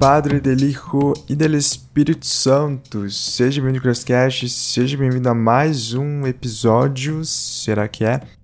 Padre, 0.00 0.40
del 0.40 0.64
Hijo 0.64 1.12
e 1.28 1.36
del 1.36 1.54
Espírito 1.54 2.26
Santo. 2.26 3.08
Seja 3.08 3.60
bem-vindo 3.60 3.78
ao 3.78 3.82
Crosscast, 3.82 4.48
seja 4.48 4.96
bem-vindo 4.96 5.28
a 5.28 5.34
mais 5.34 5.94
um 5.94 6.26
episódio, 6.26 7.24
será 7.24 7.86
que 7.86 8.04
é? 8.04 8.39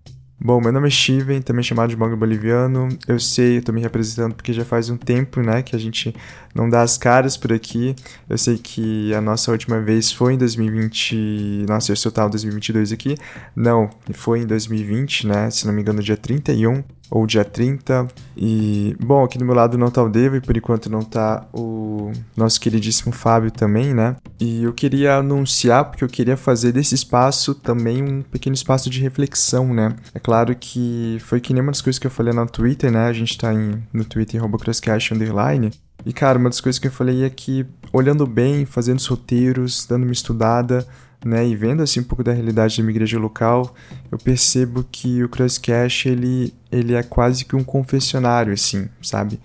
Bom, 0.46 0.60
meu 0.60 0.70
nome 0.70 0.86
é 0.86 0.90
Steven, 0.92 1.42
também 1.42 1.64
chamado 1.64 1.90
de 1.90 1.96
Mongo 1.96 2.16
Boliviano. 2.16 2.88
Eu 3.09 3.18
sei, 3.18 3.59
eu 3.59 3.62
tô 3.64 3.73
me 3.73 3.80
representando 3.80 4.32
porque 4.32 4.52
já 4.52 4.64
faz 4.64 4.88
um 4.88 4.96
tempo, 4.96 5.41
né, 5.41 5.60
que 5.60 5.74
a 5.74 5.78
gente 5.78 6.14
não 6.54 6.70
dá 6.70 6.82
as 6.82 6.96
caras 6.96 7.37
por 7.37 7.52
aqui. 7.52 7.96
Eu 8.30 8.38
sei 8.38 8.56
que 8.56 9.12
a 9.12 9.20
nossa 9.20 9.51
última 9.51 9.80
vez 9.80 10.12
foi 10.12 10.34
em 10.34 10.38
2020. 10.38 11.66
Nossa, 11.68 11.92
eu 11.92 12.12
tava 12.12 12.28
em 12.28 12.30
2022 12.30 12.92
aqui. 12.92 13.16
Não, 13.56 13.90
foi 14.12 14.38
em 14.38 14.46
2020, 14.46 15.27
né, 15.27 15.51
se 15.51 15.66
não 15.66 15.74
me 15.74 15.80
engano, 15.80 16.01
dia 16.01 16.16
31 16.16 16.84
ou 17.10 17.27
dia 17.27 17.45
30. 17.45 18.06
E, 18.37 18.96
bom, 19.01 19.24
aqui 19.24 19.38
do 19.38 19.45
meu 19.45 19.55
lado 19.55 19.78
não 19.78 19.91
tá 19.91 20.02
o 20.02 20.09
Devo 20.09 20.37
e 20.37 20.41
por 20.41 20.56
enquanto 20.56 20.91
não 20.91 21.02
tá 21.02 21.46
o 21.52 22.12
nosso 22.37 22.60
queridíssimo 22.60 23.12
Fábio 23.12 23.51
também, 23.51 23.95
né? 23.95 24.16
E 24.38 24.65
eu 24.65 24.73
queria 24.73 25.16
anunciar, 25.16 25.84
porque 25.87 26.05
eu 26.05 26.09
queria 26.09 26.37
fazer 26.37 26.73
desse 26.73 26.95
espaço 26.95 27.55
também 27.55 28.02
um 28.02 28.23
pequeno 28.23 28.55
espaço 28.55 28.91
de 28.91 29.01
reflexão, 29.01 29.73
né? 29.73 29.95
É 30.15 30.19
claro 30.19 30.55
que 30.55 31.19
foi 31.20 31.41
que 31.41 31.52
nem 31.52 31.62
uma 31.62 31.73
das 31.73 31.82
coisas 31.82 31.98
que 31.98 32.06
eu 32.06 32.10
falei 32.10 32.32
no 32.32 32.46
Twitter, 32.46 32.91
né? 32.91 33.07
A 33.07 33.12
gente 33.12 33.37
tá 33.38 33.52
em, 33.52 33.82
no 33.93 34.04
Twitter, 34.04 34.41
CrossCast 34.57 35.15
underline. 35.15 35.71
E, 36.04 36.12
cara, 36.12 36.38
uma 36.38 36.49
das 36.49 36.60
coisas 36.60 36.79
que 36.79 36.87
eu 36.87 36.93
falei 36.93 37.24
é 37.24 37.30
que, 37.30 37.66
olhando 37.97 38.27
bem, 38.27 38.65
fazendo 38.65 38.99
os 38.99 39.07
roteiros, 39.07 39.87
dando 39.87 40.05
uma 40.05 40.13
estudada, 40.13 40.87
né, 41.25 41.47
e 41.47 41.57
vendo 41.57 41.83
assim 41.83 42.01
um 42.01 42.05
pouco 42.05 42.23
da 42.23 42.33
realidade 42.33 42.77
da 42.77 42.83
minha 42.83 42.93
igreja 42.93 43.19
local, 43.19 43.75
eu 44.11 44.19
percebo 44.19 44.85
que 44.91 45.25
o 45.25 45.29
Crosscast 45.29 46.09
ele, 46.09 46.55
ele 46.71 46.95
é 46.95 47.02
quase 47.02 47.45
que 47.45 47.57
um 47.57 47.65
confessionário, 47.65 48.52
assim, 48.52 48.89
sabe? 49.02 49.41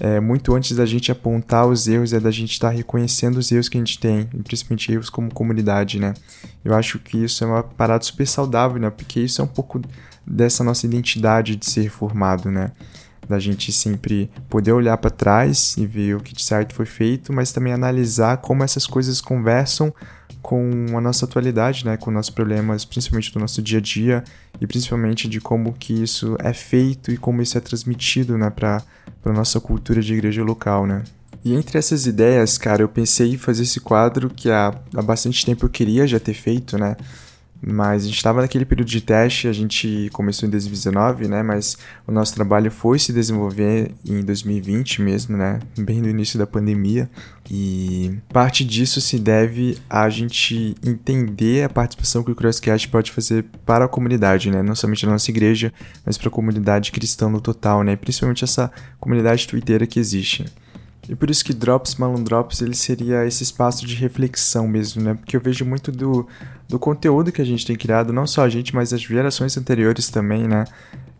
É, 0.00 0.18
muito 0.18 0.54
antes 0.54 0.76
da 0.76 0.84
gente 0.84 1.12
apontar 1.12 1.66
os 1.66 1.86
erros, 1.86 2.12
é 2.12 2.20
da 2.20 2.30
gente 2.30 2.52
estar 2.52 2.70
tá 2.70 2.76
reconhecendo 2.76 3.36
os 3.36 3.50
erros 3.50 3.68
que 3.68 3.76
a 3.76 3.80
gente 3.80 3.98
tem, 3.98 4.26
principalmente 4.42 4.92
erros 4.92 5.08
como 5.08 5.32
comunidade, 5.32 5.98
né? 6.00 6.14
Eu 6.64 6.74
acho 6.74 6.98
que 6.98 7.18
isso 7.18 7.44
é 7.44 7.46
uma 7.46 7.62
parada 7.62 8.02
super 8.02 8.26
saudável, 8.26 8.80
né? 8.80 8.90
Porque 8.90 9.20
isso 9.20 9.40
é 9.40 9.44
um 9.44 9.48
pouco 9.48 9.80
dessa 10.26 10.64
nossa 10.64 10.86
identidade 10.86 11.54
de 11.56 11.66
ser 11.66 11.88
formado, 11.90 12.50
né? 12.50 12.72
Da 13.28 13.38
gente 13.38 13.72
sempre 13.72 14.30
poder 14.48 14.72
olhar 14.72 14.96
para 14.98 15.10
trás 15.10 15.76
e 15.78 15.86
ver 15.86 16.16
o 16.16 16.20
que 16.20 16.34
de 16.34 16.42
certo 16.42 16.74
foi 16.74 16.86
feito, 16.86 17.32
mas 17.32 17.52
também 17.52 17.72
analisar 17.72 18.38
como 18.38 18.62
essas 18.62 18.86
coisas 18.86 19.20
conversam 19.20 19.92
com 20.42 20.86
a 20.94 21.00
nossa 21.00 21.24
atualidade, 21.24 21.86
né, 21.86 21.96
com 21.96 22.10
nossos 22.10 22.28
problemas, 22.28 22.84
principalmente 22.84 23.32
do 23.32 23.40
nosso 23.40 23.62
dia 23.62 23.78
a 23.78 23.80
dia 23.80 24.22
e 24.60 24.66
principalmente 24.66 25.26
de 25.26 25.40
como 25.40 25.72
que 25.72 26.02
isso 26.02 26.36
é 26.38 26.52
feito 26.52 27.10
e 27.10 27.16
como 27.16 27.40
isso 27.40 27.56
é 27.56 27.60
transmitido, 27.62 28.36
né, 28.36 28.50
para 28.50 28.82
para 29.22 29.32
nossa 29.32 29.58
cultura 29.58 30.02
de 30.02 30.12
igreja 30.12 30.44
local, 30.44 30.86
né. 30.86 31.02
E 31.42 31.54
entre 31.54 31.78
essas 31.78 32.06
ideias, 32.06 32.58
cara, 32.58 32.82
eu 32.82 32.88
pensei 32.88 33.32
em 33.32 33.38
fazer 33.38 33.62
esse 33.62 33.80
quadro 33.80 34.28
que 34.28 34.50
há, 34.50 34.74
há 34.94 35.02
bastante 35.02 35.44
tempo 35.46 35.64
eu 35.64 35.70
queria 35.70 36.06
já 36.06 36.20
ter 36.20 36.34
feito, 36.34 36.76
né, 36.76 36.94
mas 37.66 38.02
a 38.02 38.06
gente 38.06 38.16
estava 38.16 38.42
naquele 38.42 38.64
período 38.64 38.88
de 38.88 39.00
teste, 39.00 39.48
a 39.48 39.52
gente 39.52 40.10
começou 40.12 40.46
em 40.46 40.50
2019, 40.50 41.28
né? 41.28 41.42
Mas 41.42 41.78
o 42.06 42.12
nosso 42.12 42.34
trabalho 42.34 42.70
foi 42.70 42.98
se 42.98 43.12
desenvolver 43.12 43.92
em 44.04 44.20
2020 44.22 45.00
mesmo, 45.00 45.36
né? 45.36 45.60
Bem 45.78 46.02
no 46.02 46.08
início 46.08 46.38
da 46.38 46.46
pandemia. 46.46 47.08
E 47.50 48.18
parte 48.32 48.64
disso 48.64 49.00
se 49.00 49.18
deve 49.18 49.78
a 49.88 50.08
gente 50.10 50.74
entender 50.84 51.64
a 51.64 51.68
participação 51.68 52.22
que 52.22 52.30
o 52.30 52.34
Crosscast 52.34 52.88
pode 52.88 53.10
fazer 53.12 53.44
para 53.64 53.86
a 53.86 53.88
comunidade, 53.88 54.50
né? 54.50 54.62
Não 54.62 54.74
somente 54.74 55.06
na 55.06 55.12
nossa 55.12 55.30
igreja, 55.30 55.72
mas 56.04 56.18
para 56.18 56.28
a 56.28 56.32
comunidade 56.32 56.92
cristã 56.92 57.28
no 57.28 57.40
total, 57.40 57.82
né? 57.82 57.96
Principalmente 57.96 58.44
essa 58.44 58.70
comunidade 59.00 59.48
twitteira 59.48 59.86
que 59.86 59.98
existe. 59.98 60.44
E 61.08 61.14
por 61.14 61.28
isso 61.30 61.44
que 61.44 61.52
Drops 61.52 61.96
Malundrops 61.96 62.62
ele 62.62 62.74
seria 62.74 63.26
esse 63.26 63.42
espaço 63.42 63.86
de 63.86 63.94
reflexão 63.94 64.66
mesmo, 64.66 65.02
né? 65.02 65.14
Porque 65.14 65.36
eu 65.36 65.40
vejo 65.40 65.64
muito 65.64 65.92
do, 65.92 66.26
do 66.68 66.78
conteúdo 66.78 67.30
que 67.30 67.42
a 67.42 67.44
gente 67.44 67.66
tem 67.66 67.76
criado, 67.76 68.12
não 68.12 68.26
só 68.26 68.42
a 68.42 68.48
gente, 68.48 68.74
mas 68.74 68.92
as 68.92 69.02
gerações 69.02 69.56
anteriores 69.56 70.08
também, 70.08 70.48
né? 70.48 70.64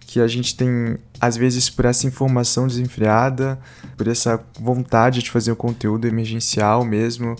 Que 0.00 0.20
a 0.20 0.26
gente 0.26 0.56
tem, 0.56 0.96
às 1.20 1.36
vezes, 1.36 1.68
por 1.68 1.84
essa 1.84 2.06
informação 2.06 2.66
desenfreada, 2.66 3.58
por 3.96 4.08
essa 4.08 4.42
vontade 4.58 5.22
de 5.22 5.30
fazer 5.30 5.50
o 5.50 5.54
um 5.54 5.56
conteúdo 5.56 6.06
emergencial 6.06 6.84
mesmo, 6.84 7.36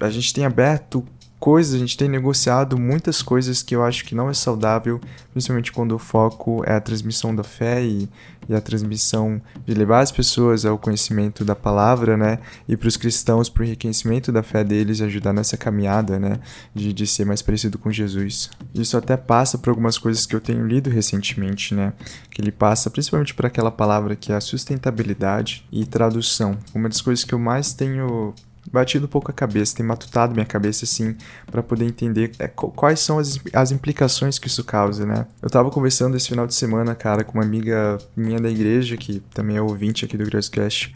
a 0.00 0.10
gente 0.10 0.32
tem 0.32 0.44
aberto 0.44 1.04
coisas, 1.38 1.74
a 1.74 1.78
gente 1.78 1.96
tem 1.96 2.08
negociado 2.08 2.78
muitas 2.78 3.22
coisas 3.22 3.62
que 3.62 3.74
eu 3.74 3.84
acho 3.84 4.04
que 4.04 4.14
não 4.14 4.28
é 4.28 4.34
saudável, 4.34 5.00
principalmente 5.32 5.72
quando 5.72 5.94
o 5.94 5.98
foco 5.98 6.62
é 6.66 6.74
a 6.74 6.80
transmissão 6.80 7.34
da 7.34 7.44
fé 7.44 7.82
e, 7.84 8.08
e 8.48 8.54
a 8.54 8.60
transmissão 8.60 9.40
de 9.64 9.74
levar 9.74 10.00
as 10.00 10.10
pessoas 10.10 10.64
ao 10.64 10.78
conhecimento 10.78 11.44
da 11.44 11.54
palavra, 11.54 12.16
né? 12.16 12.38
E 12.66 12.76
para 12.76 12.88
os 12.88 12.96
cristãos, 12.96 13.48
para 13.48 13.62
o 13.62 13.64
enriquecimento 13.64 14.32
da 14.32 14.42
fé 14.42 14.64
deles, 14.64 15.00
ajudar 15.00 15.32
nessa 15.32 15.56
caminhada, 15.56 16.18
né? 16.18 16.40
De, 16.74 16.92
de 16.92 17.06
ser 17.06 17.24
mais 17.24 17.40
parecido 17.40 17.78
com 17.78 17.90
Jesus. 17.90 18.50
Isso 18.74 18.96
até 18.96 19.16
passa 19.16 19.58
por 19.58 19.70
algumas 19.70 19.96
coisas 19.96 20.26
que 20.26 20.34
eu 20.34 20.40
tenho 20.40 20.66
lido 20.66 20.90
recentemente, 20.90 21.74
né? 21.74 21.92
Que 22.30 22.42
ele 22.42 22.50
passa 22.52 22.90
principalmente 22.90 23.34
por 23.34 23.46
aquela 23.46 23.70
palavra 23.70 24.16
que 24.16 24.32
é 24.32 24.36
a 24.36 24.40
sustentabilidade 24.40 25.64
e 25.70 25.86
tradução. 25.86 26.58
Uma 26.74 26.88
das 26.88 27.00
coisas 27.00 27.24
que 27.24 27.34
eu 27.34 27.38
mais 27.38 27.72
tenho 27.72 28.34
batido 28.72 29.06
um 29.06 29.08
pouco 29.08 29.30
a 29.30 29.34
cabeça, 29.34 29.76
tem 29.76 29.84
matutado 29.84 30.34
minha 30.34 30.46
cabeça 30.46 30.84
assim, 30.84 31.16
para 31.50 31.62
poder 31.62 31.84
entender 31.84 32.32
é, 32.38 32.48
quais 32.48 33.00
são 33.00 33.18
as, 33.18 33.38
as 33.52 33.70
implicações 33.72 34.38
que 34.38 34.46
isso 34.48 34.64
causa, 34.64 35.04
né? 35.06 35.26
Eu 35.42 35.50
tava 35.50 35.70
conversando 35.70 36.16
esse 36.16 36.28
final 36.28 36.46
de 36.46 36.54
semana, 36.54 36.94
cara, 36.94 37.24
com 37.24 37.38
uma 37.38 37.44
amiga 37.44 37.98
minha 38.16 38.40
da 38.40 38.50
igreja, 38.50 38.96
que 38.96 39.20
também 39.32 39.56
é 39.56 39.62
ouvinte 39.62 40.04
aqui 40.04 40.16
do 40.16 40.24
Grasscast, 40.24 40.94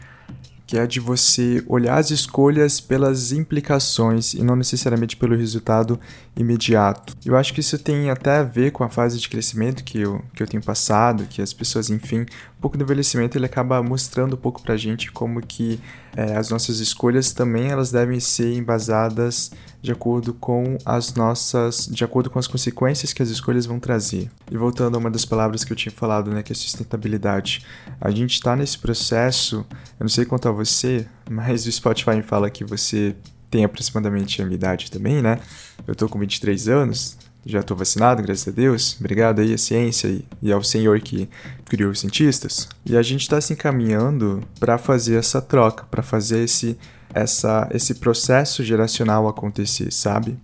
que 0.65 0.77
é 0.77 0.87
de 0.87 0.99
você 0.99 1.63
olhar 1.67 1.97
as 1.97 2.09
escolhas 2.09 2.79
pelas 2.79 3.31
implicações 3.31 4.33
e 4.33 4.41
não 4.43 4.55
necessariamente 4.55 5.15
pelo 5.15 5.35
resultado 5.35 5.99
imediato. 6.35 7.15
Eu 7.25 7.35
acho 7.35 7.53
que 7.53 7.59
isso 7.59 7.77
tem 7.77 8.09
até 8.09 8.37
a 8.37 8.43
ver 8.43 8.71
com 8.71 8.83
a 8.83 8.89
fase 8.89 9.19
de 9.19 9.29
crescimento 9.29 9.83
que 9.83 9.99
eu, 9.99 10.21
que 10.33 10.41
eu 10.41 10.47
tenho 10.47 10.63
passado, 10.63 11.25
que 11.29 11.41
as 11.41 11.53
pessoas, 11.53 11.89
enfim, 11.89 12.21
um 12.21 12.61
pouco 12.61 12.77
do 12.77 12.83
envelhecimento 12.83 13.37
ele 13.37 13.45
acaba 13.45 13.83
mostrando 13.83 14.33
um 14.33 14.39
pouco 14.39 14.61
pra 14.61 14.77
gente 14.77 15.11
como 15.11 15.41
que 15.41 15.79
é, 16.15 16.35
as 16.35 16.49
nossas 16.49 16.79
escolhas 16.79 17.33
também 17.33 17.69
elas 17.69 17.91
devem 17.91 18.19
ser 18.19 18.53
embasadas 18.53 19.51
de 19.83 19.91
acordo 19.91 20.33
com 20.33 20.77
as 20.85 21.13
nossas, 21.13 21.89
de 21.91 22.05
acordo 22.05 22.29
com 22.29 22.39
as 22.39 22.47
consequências 22.47 23.11
que 23.11 23.21
as 23.21 23.27
escolhas 23.27 23.65
vão 23.65 23.81
trazer. 23.81 24.31
E 24.49 24.55
voltando 24.55 24.95
a 24.95 24.97
uma 24.97 25.11
das 25.11 25.25
palavras 25.25 25.65
que 25.65 25.73
eu 25.73 25.75
tinha 25.75 25.91
falado, 25.91 26.31
né, 26.31 26.41
que 26.41 26.53
é 26.53 26.55
sustentabilidade. 26.55 27.65
A 27.99 28.09
gente 28.09 28.35
está 28.35 28.55
nesse 28.55 28.77
processo, 28.77 29.65
eu 29.99 30.05
não 30.05 30.07
sei 30.07 30.23
quanto 30.23 30.47
a 30.47 30.53
você, 30.53 31.05
mas 31.29 31.65
o 31.65 31.71
Spotify 31.71 32.21
fala 32.21 32.49
que 32.49 32.63
você 32.63 33.13
tem 33.51 33.65
aproximadamente 33.65 34.41
a 34.41 34.45
minha 34.45 34.55
idade 34.55 34.89
também, 34.89 35.21
né? 35.21 35.37
Eu 35.85 35.93
tô 35.93 36.07
com 36.07 36.17
23 36.17 36.69
anos, 36.69 37.17
já 37.45 37.59
estou 37.59 37.75
vacinado, 37.75 38.23
graças 38.23 38.47
a 38.47 38.51
Deus. 38.51 38.95
Obrigado 39.01 39.41
aí 39.41 39.53
à 39.53 39.57
ciência 39.57 40.07
e, 40.07 40.25
e 40.41 40.49
ao 40.49 40.63
Senhor 40.63 40.97
que 41.01 41.29
criou 41.65 41.91
os 41.91 41.99
cientistas. 41.99 42.69
E 42.85 42.95
a 42.95 43.01
gente 43.01 43.23
está 43.23 43.41
se 43.41 43.51
encaminhando 43.51 44.41
para 44.61 44.77
fazer 44.77 45.15
essa 45.15 45.41
troca, 45.41 45.83
para 45.91 46.01
fazer 46.01 46.45
esse, 46.45 46.77
essa, 47.13 47.67
esse 47.71 47.95
processo 47.95 48.63
geracional 48.63 49.27
acontecer, 49.27 49.91
sabe? 49.91 50.37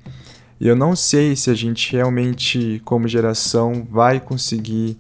E 0.60 0.68
eu 0.68 0.76
não 0.76 0.96
sei 0.96 1.36
se 1.36 1.50
a 1.50 1.54
gente 1.54 1.94
realmente, 1.94 2.82
como 2.84 3.08
geração, 3.08 3.88
vai 3.90 4.20
conseguir 4.20 4.98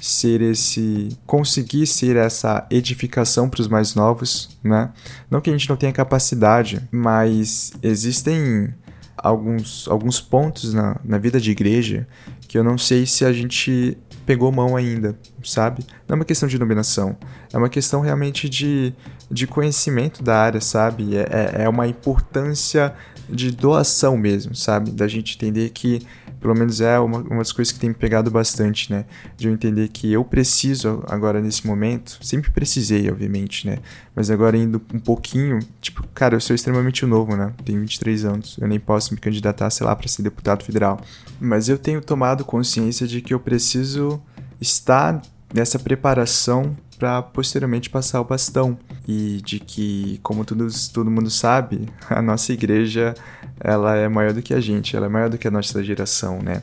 ser 0.00 0.40
esse 0.40 1.16
conseguir 1.24 1.86
ser 1.86 2.16
essa 2.16 2.66
edificação 2.70 3.48
para 3.48 3.60
os 3.60 3.68
mais 3.68 3.94
novos, 3.94 4.58
né? 4.64 4.90
Não 5.30 5.40
que 5.40 5.48
a 5.48 5.52
gente 5.52 5.68
não 5.68 5.76
tenha 5.76 5.92
capacidade, 5.92 6.82
mas 6.90 7.72
existem 7.82 8.74
alguns, 9.16 9.86
alguns 9.86 10.20
pontos 10.20 10.74
na, 10.74 10.98
na 11.04 11.18
vida 11.18 11.40
de 11.40 11.52
igreja 11.52 12.08
que 12.48 12.58
eu 12.58 12.64
não 12.64 12.76
sei 12.76 13.06
se 13.06 13.24
a 13.24 13.32
gente 13.32 13.96
pegou 14.24 14.50
mão 14.52 14.76
ainda, 14.76 15.16
sabe? 15.42 15.84
Não 16.08 16.14
é 16.14 16.16
uma 16.16 16.24
questão 16.24 16.48
de 16.48 16.58
dominação, 16.58 17.16
é 17.52 17.58
uma 17.58 17.68
questão 17.68 18.00
realmente 18.00 18.48
de, 18.48 18.92
de 19.30 19.46
conhecimento 19.46 20.22
da 20.22 20.38
área, 20.38 20.60
sabe? 20.60 21.16
É, 21.16 21.20
é, 21.20 21.62
é 21.64 21.68
uma 21.68 21.86
importância 21.86 22.94
de 23.28 23.50
doação 23.50 24.16
mesmo, 24.16 24.54
sabe? 24.54 24.90
Da 24.90 25.08
gente 25.08 25.36
entender 25.36 25.70
que 25.70 26.06
pelo 26.42 26.54
menos 26.54 26.80
é 26.80 26.98
uma, 26.98 27.18
uma 27.18 27.38
das 27.38 27.52
coisas 27.52 27.72
que 27.72 27.78
tem 27.78 27.90
me 27.90 27.94
pegado 27.94 28.30
bastante, 28.30 28.92
né? 28.92 29.04
De 29.36 29.46
eu 29.46 29.52
entender 29.52 29.88
que 29.88 30.12
eu 30.12 30.24
preciso 30.24 31.04
agora 31.08 31.40
nesse 31.40 31.64
momento, 31.64 32.18
sempre 32.20 32.50
precisei, 32.50 33.08
obviamente, 33.08 33.64
né? 33.66 33.78
Mas 34.14 34.28
agora 34.28 34.56
indo 34.56 34.82
um 34.92 34.98
pouquinho, 34.98 35.60
tipo, 35.80 36.04
cara, 36.08 36.34
eu 36.34 36.40
sou 36.40 36.54
extremamente 36.54 37.06
novo, 37.06 37.36
né? 37.36 37.52
Tenho 37.64 37.78
23 37.80 38.24
anos, 38.24 38.58
eu 38.60 38.66
nem 38.66 38.80
posso 38.80 39.14
me 39.14 39.20
candidatar, 39.20 39.70
sei 39.70 39.86
lá, 39.86 39.94
para 39.94 40.08
ser 40.08 40.22
deputado 40.22 40.64
federal. 40.64 41.00
Mas 41.40 41.68
eu 41.68 41.78
tenho 41.78 42.00
tomado 42.00 42.44
consciência 42.44 43.06
de 43.06 43.22
que 43.22 43.32
eu 43.32 43.38
preciso 43.38 44.20
estar 44.60 45.22
nessa 45.54 45.78
preparação 45.78 46.76
para 46.98 47.20
posteriormente 47.20 47.90
passar 47.90 48.20
o 48.20 48.24
bastão 48.24 48.78
e 49.08 49.40
de 49.44 49.58
que, 49.58 50.20
como 50.22 50.44
tudo, 50.44 50.68
todo 50.92 51.10
mundo 51.10 51.30
sabe, 51.30 51.88
a 52.08 52.22
nossa 52.22 52.52
igreja 52.52 53.14
ela 53.62 53.96
é 53.96 54.08
maior 54.08 54.32
do 54.32 54.42
que 54.42 54.52
a 54.52 54.60
gente, 54.60 54.96
ela 54.96 55.06
é 55.06 55.08
maior 55.08 55.30
do 55.30 55.38
que 55.38 55.46
a 55.46 55.50
nossa 55.50 55.82
geração, 55.82 56.40
né? 56.40 56.62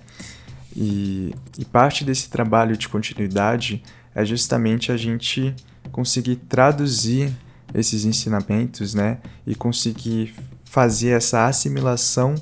E, 0.76 1.34
e 1.58 1.66
parte 1.66 2.04
desse 2.04 2.30
trabalho 2.30 2.78
de 2.78 2.88
continuidade 2.88 3.82
é 4.14 4.24
justamente 4.26 4.92
a 4.92 4.98
gente 4.98 5.56
conseguir 5.92 6.36
traduzir 6.36 7.32
esses 7.74 8.06
ensinamentos, 8.06 8.94
né? 8.94 9.20
E 9.48 9.56
conseguir 9.56 10.36
fazer 10.66 11.10
essa 11.10 11.48
assimilação 11.48 12.36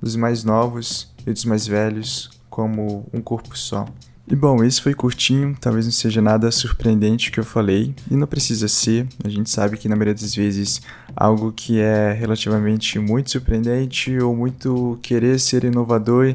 dos 0.00 0.14
mais 0.14 0.44
novos 0.44 1.12
e 1.26 1.32
dos 1.32 1.44
mais 1.44 1.66
velhos 1.66 2.30
como 2.50 3.08
um 3.12 3.20
corpo 3.20 3.56
só. 3.56 3.86
E 4.32 4.34
bom, 4.34 4.64
esse 4.64 4.80
foi 4.80 4.94
curtinho, 4.94 5.54
talvez 5.60 5.84
não 5.84 5.92
seja 5.92 6.22
nada 6.22 6.50
surpreendente 6.50 7.28
o 7.28 7.32
que 7.32 7.38
eu 7.38 7.44
falei, 7.44 7.94
e 8.10 8.16
não 8.16 8.26
precisa 8.26 8.66
ser, 8.66 9.06
a 9.22 9.28
gente 9.28 9.50
sabe 9.50 9.76
que 9.76 9.90
na 9.90 9.94
maioria 9.94 10.14
das 10.14 10.34
vezes 10.34 10.80
algo 11.14 11.52
que 11.52 11.78
é 11.78 12.14
relativamente 12.14 12.98
muito 12.98 13.30
surpreendente 13.30 14.18
ou 14.18 14.34
muito 14.34 14.98
querer 15.02 15.38
ser 15.38 15.64
inovador 15.64 16.34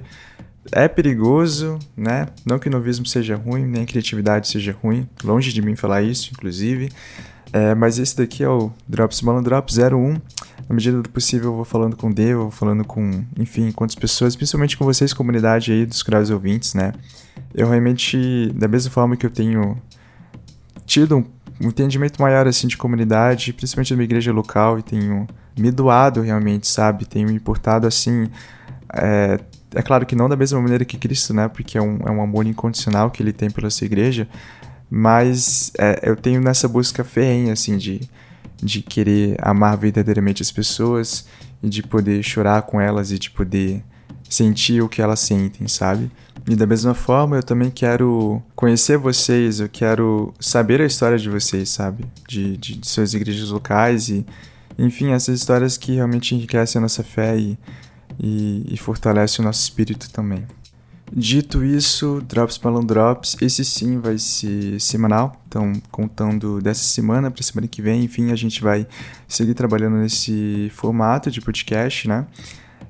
é 0.72 0.88
perigoso, 0.88 1.80
né? 1.98 2.28
Não 2.46 2.60
que 2.60 2.68
o 2.68 2.72
novismo 2.72 3.08
seja 3.08 3.36
ruim, 3.36 3.66
nem 3.66 3.82
a 3.82 3.88
criatividade 3.88 4.48
seja 4.48 4.78
ruim, 4.80 5.10
longe 5.24 5.52
de 5.52 5.64
mim 5.64 5.76
falar 5.76 6.04
isso, 6.04 6.30
inclusive. 6.32 6.92
É, 7.52 7.74
mas 7.74 7.98
esse 7.98 8.16
daqui 8.16 8.44
é 8.44 8.50
o 8.50 8.72
Drops 8.88 9.22
Balloon 9.22 9.42
Drop 9.42 9.72
01. 9.74 10.22
Na 10.70 10.76
medida 10.76 11.02
do 11.02 11.10
possível, 11.10 11.50
eu 11.50 11.56
vou 11.56 11.66
falando 11.66 11.96
com 11.96 12.12
o 12.12 12.14
Devo, 12.14 12.42
vou 12.44 12.52
falando 12.52 12.86
com, 12.86 13.24
enfim, 13.40 13.72
quantas 13.72 13.96
pessoas, 13.96 14.36
principalmente 14.36 14.78
com 14.78 14.86
vocês, 14.86 15.14
comunidade 15.14 15.72
aí 15.72 15.84
dos 15.84 16.04
graves 16.04 16.30
ouvintes, 16.30 16.76
né? 16.76 16.94
Eu 17.58 17.68
realmente, 17.68 18.52
da 18.54 18.68
mesma 18.68 18.92
forma 18.92 19.18
que 19.18 19.26
eu 19.26 19.32
tenho 19.32 19.82
tido 20.86 21.18
um, 21.18 21.26
entendimento 21.68 22.22
maior, 22.22 22.46
assim, 22.46 22.68
de 22.68 22.78
comunidade, 22.78 23.52
principalmente 23.52 23.90
da 23.90 23.96
minha 23.96 24.06
igreja 24.06 24.32
local, 24.32 24.78
e 24.78 24.84
tenho 24.84 25.26
me 25.58 25.72
doado 25.72 26.22
realmente, 26.22 26.68
sabe? 26.68 27.04
Tenho 27.06 27.28
me 27.28 27.34
importado, 27.34 27.88
assim, 27.88 28.30
é, 28.94 29.40
é 29.74 29.82
claro 29.82 30.06
que 30.06 30.16
não 30.16 30.30
da 30.30 30.36
mesma 30.36 30.62
maneira 30.62 30.86
que 30.86 31.00
Cristo, 31.00 31.34
né? 31.34 31.48
Porque 31.48 31.80
é 31.80 31.82
um, 31.82 31.98
é 32.06 32.12
um 32.12 32.22
amor 32.22 32.46
incondicional 32.46 33.10
que 33.10 33.24
ele 33.24 33.34
tem 33.34 33.50
pela 33.50 33.72
sua 33.72 33.86
igreja. 33.86 34.28
Mas 34.88 35.72
é, 35.80 36.00
eu 36.04 36.16
tenho 36.16 36.40
nessa 36.40 36.68
busca 36.68 37.04
ferrenha, 37.04 37.54
assim, 37.54 37.76
de, 37.76 38.02
de 38.62 38.84
querer 38.84 39.36
amar 39.42 39.76
verdadeiramente 39.78 40.44
as 40.44 40.52
pessoas 40.52 41.28
e 41.64 41.68
de 41.68 41.82
poder 41.82 42.22
chorar 42.22 42.62
com 42.62 42.80
elas 42.80 43.12
e 43.12 43.18
de 43.18 43.32
poder 43.32 43.84
sentir 44.30 44.82
o 44.82 44.90
que 44.90 45.02
elas 45.02 45.20
sentem, 45.20 45.68
sabe? 45.68 46.12
E 46.48 46.56
da 46.56 46.66
mesma 46.66 46.94
forma, 46.94 47.38
eu 47.38 47.44
também 47.44 47.70
quero 47.70 48.42
conhecer 48.56 48.98
vocês, 48.98 49.60
eu 49.60 49.68
quero 49.68 50.34
saber 50.40 50.82
a 50.82 50.86
história 50.86 51.18
de 51.18 51.30
vocês, 51.30 51.70
sabe? 51.70 52.06
De, 52.28 52.56
de, 52.58 52.78
de 52.78 52.88
suas 52.88 53.14
igrejas 53.14 53.50
locais 53.50 54.10
e, 54.10 54.26
enfim, 54.78 55.12
essas 55.12 55.40
histórias 55.40 55.78
que 55.78 55.94
realmente 55.94 56.34
enriquecem 56.34 56.80
a 56.80 56.82
nossa 56.82 57.04
fé 57.04 57.38
e 57.38 57.58
e, 58.20 58.66
e 58.70 58.78
fortalece 58.78 59.40
o 59.40 59.44
nosso 59.44 59.62
espírito 59.62 60.10
também. 60.10 60.46
Dito 61.12 61.64
isso, 61.64 62.22
Drops 62.28 62.58
Balloon 62.58 62.86
Drops, 62.86 63.38
esse 63.40 63.64
sim 63.64 63.98
vai 63.98 64.18
ser 64.18 64.80
semanal, 64.82 65.42
então 65.48 65.72
contando 65.90 66.62
dessa 66.62 66.84
semana 66.84 67.32
para 67.32 67.42
semana 67.44 67.66
que 67.66 67.82
vem, 67.82 68.04
enfim, 68.04 68.32
a 68.32 68.36
gente 68.36 68.62
vai 68.62 68.86
seguir 69.26 69.54
trabalhando 69.54 69.98
nesse 69.98 70.70
formato 70.76 71.32
de 71.32 71.40
podcast, 71.40 72.10
né? 72.10 72.28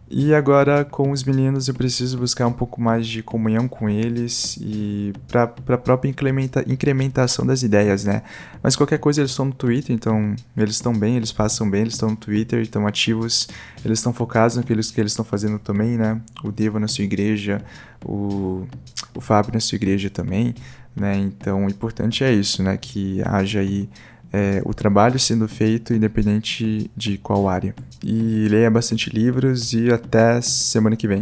E 0.10 0.34
agora 0.34 0.86
com 0.86 1.12
os 1.12 1.26
meninos 1.26 1.68
eu 1.68 1.74
preciso 1.74 2.18
buscar 2.18 2.48
um 2.48 2.54
pouco 2.54 2.80
mais 2.80 3.06
de 3.06 3.22
comunhão 3.22 3.68
com 3.68 3.90
eles 3.90 4.58
e 4.62 5.12
para 5.28 5.44
a 5.44 5.78
própria 5.78 6.10
incrementa, 6.10 6.64
incrementação 6.66 7.46
das 7.46 7.62
ideias, 7.62 8.06
né? 8.06 8.22
Mas 8.64 8.74
qualquer 8.78 9.00
coisa 9.00 9.20
eles 9.20 9.32
estão 9.32 9.46
no 9.46 9.54
Twitter, 9.54 9.94
então 9.94 10.34
eles 10.56 10.76
estão 10.76 10.98
bem, 10.98 11.18
eles 11.18 11.34
passam 11.34 11.70
bem, 11.70 11.82
eles 11.82 11.94
estão 11.96 12.12
no 12.12 12.16
Twitter, 12.16 12.62
estão 12.62 12.88
ativos, 12.88 13.50
eles 13.84 14.00
estão 14.00 14.14
focados 14.14 14.56
naquilo 14.56 14.82
que 14.82 15.02
eles 15.02 15.12
estão 15.12 15.26
fazendo 15.26 15.60
também, 15.60 15.98
né? 15.98 16.22
O 16.42 16.54
Devo 16.54 16.80
na 16.80 16.88
sua 16.88 17.04
igreja, 17.04 17.62
o, 18.06 18.66
o 19.14 19.20
Fábio 19.20 19.54
na 19.54 19.60
sua 19.60 19.76
igreja 19.76 20.10
também, 20.10 20.56
né? 20.96 21.18
Então 21.18 21.66
o 21.66 21.70
importante 21.70 22.24
é 22.24 22.32
isso, 22.32 22.64
né? 22.64 22.78
Que 22.78 23.22
haja 23.26 23.60
aí 23.60 23.90
é, 24.32 24.62
o 24.66 24.74
trabalho 24.74 25.20
sendo 25.20 25.48
feito 25.48 25.94
independente 25.94 26.90
de 26.96 27.18
qual 27.18 27.48
área. 27.48 27.74
E 28.04 28.48
leia 28.50 28.70
bastante 28.70 29.10
livros 29.10 29.74
e 29.74 29.92
até 29.92 30.42
semana 30.42 30.96
que 30.96 31.08
vem. 31.08 31.22